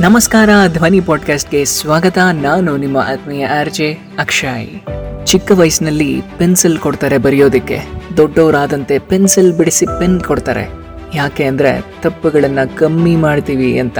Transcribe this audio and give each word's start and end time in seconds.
ನಮಸ್ಕಾರ, 0.00 0.50
ಧ್ವನಿ 0.68 1.00
ಪಾಡ್ಕಾಸ್ಟ್ಗೆ 1.00 1.64
ಸ್ವಾಗತ. 1.64 2.18
ನಾನು 2.32 2.76
ನಿಮ್ಮ 2.76 2.96
ಆತ್ಮೀಯ 2.96 3.46
ಆರ್ಜೆ 3.46 3.98
ಅಕ್ಷಯ್. 4.18 5.26
ಚಿಕ್ಕ 5.26 5.52
ವಯಸ್ಸಿನಲ್ಲಿ 5.52 6.22
ಪೆನ್ಸಿಲ್ 6.38 6.78
ಕೊಡ್ತಾರೆ 6.78 7.18
ಬರೆಯೋದಕ್ಕೆ. 7.18 7.80
ದೊಡ್ಡವರಾದಂತೆ 8.16 8.98
ಪೆನ್ಸಿಲ್ 8.98 9.52
ಬಿಡಿಸಿ 9.52 9.86
ಪೆನ್ 9.86 10.20
ಕೊಡ್ತಾರೆ. 10.20 10.68
ಯಾಕೆ 11.14 11.44
ಅಂದರೆ 11.44 11.84
ತಪ್ಪುಗಳನ್ನು 12.02 12.76
ಕಮ್ಮಿ 12.76 13.16
ಮಾಡ್ತೀವಿ 13.16 13.78
ಅಂತ. 13.78 13.98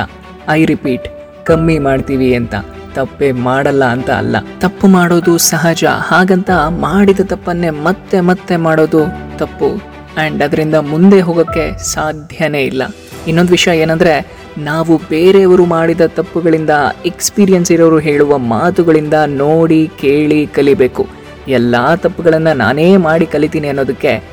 ಐ 0.48 0.64
ರಿಪೀಟ್, 0.64 1.09
ಕಮ್ಮಿ 1.46 1.79
ಮಾಡ್ತೀವಿ 1.79 2.34
ಅಂತ. 2.34 2.54
ತಪ್ಪೇ 2.94 3.32
ಮಾಡಲ್ಲ 3.32 3.84
ಅಂತ 3.84 4.10
ಅಲ್ಲ. 4.10 4.36
ತಪ್ಪು 4.58 4.86
ಮಾಡೋದು 4.86 5.38
ಸಹಜ. 5.38 5.84
ಹಾಗಂತ 5.84 6.50
ಮಾಡಿದ 6.68 7.20
ತಪ್ಪನ್ನೇ 7.24 7.70
ಮತ್ತೆ 7.70 8.20
ಮತ್ತೆ 8.20 8.56
ಮಾಡೋದು 8.56 9.00
ತಪ್ಪು. 9.38 9.82
ಆ್ಯಂಡ್ 10.16 10.42
ಅದರಿಂದ 10.42 10.74
ಮುಂದೆ 10.74 11.20
ಹೋಗೋಕ್ಕೆ 11.20 11.84
ಸಾಧ್ಯನೇ 11.84 12.62
ಇಲ್ಲ. 12.62 12.82
ಇನ್ನೊಂದು 13.26 13.50
ವಿಷಯ 13.50 13.78
ಏನಂದರೆ 13.78 14.45
ನಾವು 14.59 14.96
ಬೇರೆಯವರು 14.96 15.64
ಮಾಡಿದ 15.64 16.00
ತಪ್ಪುಗಳಿಂದ 16.07 16.70
ಎಕ್ಸ್ಪೀರಿಯನ್ಸ್ 17.06 17.73
ಇರೋರು 17.73 17.98
ಹೇಳುವ 17.98 18.38
ಮಾತುಗಳಿಂದ 18.38 19.15
ನೋಡಿ, 19.27 19.91
ಕೇಳಿ, 20.01 20.46
ಕಲಿಬೇಕು. 20.46 21.06
ಎಲ್ಲ 21.48 21.95
ತಪ್ಪುಗಳನ್ನು 21.95 22.56
ನಾನೇ 22.56 22.96
ಮಾಡಿ 22.96 23.27
ಕಲಿತೀನಿ 23.27 23.69
ಅನ್ನೋದಕ್ಕೆ 23.69 24.24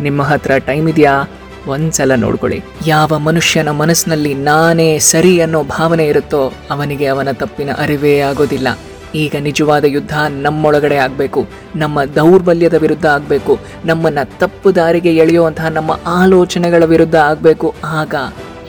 ನಿಮ್ಮ 0.00 0.22
ಹತ್ರ 0.22 0.58
ಟೈಮ್ 0.58 0.88
ಇದೆಯಾ? 0.88 1.28
ಒಂದ್ಸಲ 1.66 2.14
ನೋಡ್ಕೊಳ್ಳಿ. 2.14 2.62
ಯಾವ 2.86 3.18
ಮನುಷ್ಯನ 3.18 3.70
ಮನಸ್ಸಿನಲ್ಲಿ 3.70 4.34
ನಾನೇ 4.34 4.98
ಸರಿ 4.98 5.40
ಅನ್ನೋ 5.40 5.62
ಭಾವನೆ 5.62 6.06
ಇರುತ್ತೋ 6.06 6.52
ಅವನಿಗೆ 6.70 7.06
ಅವನ 7.06 7.28
ತಪ್ಪಿನ 7.32 7.70
ಅರಿವೇ 7.78 8.18
ಆಗೋದಿಲ್ಲ. 8.18 8.68
ಈಗ 9.14 9.36
ನಿಜವಾದ 9.40 9.84
ಯುದ್ಧ 9.84 10.12
ನಮ್ಮೊಳಗಡೆ 10.28 10.96
ಆಗಬೇಕು. 10.96 11.46
ನಮ್ಮ 11.76 12.04
ದೌರ್ಬಲ್ಯದ 12.04 12.74
ವಿರುದ್ಧ 12.74 13.06
ಆಗಬೇಕು. 13.06 13.58
ನಮ್ಮನ್ನು 13.84 14.38
ತಪ್ಪು 14.38 14.74
ದಾರಿಗೆ 14.74 15.16
ಎಳೆಯುವಂತಹ 15.16 15.66
ನಮ್ಮ 15.66 16.00
ಆಲೋಚನೆಗಳ 16.06 16.84
ವಿರುದ್ಧ 16.84 17.14
ಆಗಬೇಕು. 17.14 17.74
ಆಗ 17.84 18.14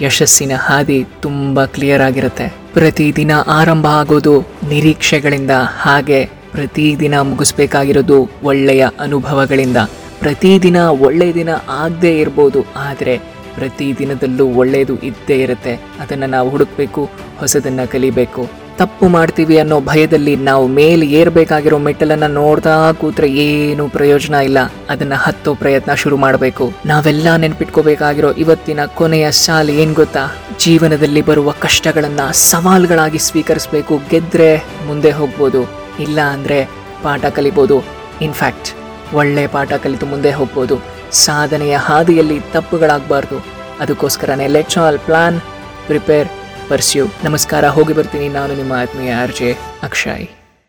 ಯಶಸ್ಸಿನ 0.04 0.54
ಹಾದಿ 0.68 1.00
ತುಂಬ 1.26 1.66
ಕ್ಲಿಯರ್ 1.76 2.04
ಆಗಿರುತ್ತೆ. 2.08 2.48
ಪ್ರತಿದಿನ 2.78 3.32
ಆರಂಭ 3.58 3.88
ಆಗೋದು 4.02 4.34
ನಿರೀಕ್ಷೆಗಳಿಂದ, 4.70 5.54
ಹಾಗೆ 5.84 6.20
ಪ್ರತಿದಿನ 6.56 7.16
ಮುಗಿಸ್ಬೇಕಾಗಿರೋದು 7.30 8.18
ಒಳ್ಳೆಯ 8.44 8.84
ಅನುಭವಗಳಿಂದ. 9.06 9.80
ಪ್ರತಿದಿನ 10.24 10.80
ಒಳ್ಳೆಯ 11.08 11.32
ದಿನ 11.34 11.52
ಆಗದೇ 11.84 12.12
ಇರ್ಬೋದು, 12.24 12.60
ಆದರೆ 12.88 13.16
ಪ್ರತಿ 13.56 13.88
ದಿನದಲ್ಲೂ 14.00 14.46
ಒಳ್ಳೆಯದು 14.62 14.94
ಇದ್ದೇ 15.10 15.38
ಇರುತ್ತೆ. 15.46 15.74
ಅದನ್ನು 16.02 16.28
ನಾವು 16.36 16.48
ಹುಡುಕಬೇಕು, 16.54 17.02
ಹೊಸದನ್ನು 17.40 17.86
ಕಲಿಬೇಕು. 17.92 18.44
ತಪ್ಪು 18.78 19.08
ಮಾಡ್ತೀವಿ 19.08 19.58
ಅನ್ನೋ 19.58 19.80
ಭಯದಲ್ಲಿ 19.80 20.36
ನಾವು 20.36 20.68
ಮೇಲೆ 20.68 21.06
ಏರ್ಬೇಕಾಗಿರೋ 21.06 21.78
ಮೆಟ್ಟಲನ್ನ 21.78 22.24
ನೋಡ್ತಾ 22.24 22.92
ಕೂತ್ರೆ 22.92 23.28
ಏನು 23.30 23.90
ಪ್ರಯೋಜನ 23.90 24.34
ಇಲ್ಲ. 24.34 24.58
ಅದನ್ನ 24.90 25.14
ಹತ್ತೋ 25.16 25.54
ಪ್ರಯತ್ನ 25.54 25.94
ಶುರು 25.94 26.18
ಮಾಡಬೇಕು. 26.18 26.74
ನಾವೆಲ್ಲ 26.86 27.36
ನೆನ್ಪಿಟ್ಕೋಬೇಕಾಗಿರೋ 27.36 28.32
ಇವತ್ತಿನ 28.32 28.86
ಕೊನೆಯ 28.86 29.32
ಸಾಲು 29.32 29.72
ಏನ್ 29.72 29.96
ಗೊತ್ತಾ? 29.96 30.36
ಜೀವನದಲ್ಲಿ 30.60 31.22
ಬರುವ 31.22 31.52
ಕಷ್ಟಗಳನ್ನ 31.52 32.20
ಸವಾಲ್ಗಳಾಗಿ 32.32 33.18
ಸ್ವೀಕರಿಸಬೇಕು. 33.18 34.02
ಗೆದ್ರೆ 34.10 34.64
ಮುಂದೆ 34.88 35.12
ಹೋಗ್ಬೋದು. 35.12 35.72
ಇಲ್ಲ 36.00 36.22
ಅಂದ್ರೆ 36.22 36.66
ಪಾಠ 37.04 37.26
ಕಲಿಬೋದು. 37.26 37.84
ಇನ್ಫ್ಯಾಕ್ಟ್ 38.22 38.70
ಒಳ್ಳೆ 39.16 39.48
ಪಾಠ 39.48 39.74
ಕಲಿತು 39.74 40.06
ಮುಂದೆ 40.06 40.32
ಹೋಗ್ಬೋದು. 40.32 40.80
ಸಾಧನೆಯ 41.12 41.78
ಹಾದಿಯಲ್ಲಿ 41.78 42.40
ತಪ್ಪುಗಳಾಗಬಾರ್ದು. 42.40 43.46
ಅದಕ್ಕೋಸ್ಕರನೇ 43.80 44.48
let's 44.48 44.78
all 44.78 45.00
plan 45.00 45.42
prepare 45.88 46.28
pursue 46.70 47.06
ನಮಸ್ಕಾರ 47.24 47.68
ಹೋಗಿ 47.68 47.94
ಬರ್ತೀನಿ. 47.94 48.28
ನಾನು 48.30 48.56
ನಿಮ್ಮ 48.56 48.74
ಆತ್ಮೀಯ 48.74 49.14
ಆರ್ 49.14 49.36
ಜೆ 49.36 49.58
ಅಕ್ಷಯ್. 49.84 50.43